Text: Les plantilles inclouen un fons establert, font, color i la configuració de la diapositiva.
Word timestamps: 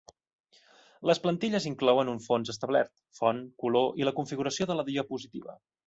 Les 1.09 1.21
plantilles 1.25 1.67
inclouen 1.73 2.11
un 2.15 2.19
fons 2.25 2.53
establert, 2.55 2.91
font, 3.21 3.45
color 3.67 3.95
i 4.03 4.09
la 4.11 4.19
configuració 4.23 4.73
de 4.73 4.81
la 4.81 4.89
diapositiva. 4.93 5.61